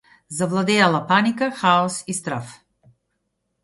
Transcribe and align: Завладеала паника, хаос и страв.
Завладеала 0.37 1.01
паника, 1.11 1.51
хаос 1.61 2.01
и 2.07 2.13
страв. 2.19 2.59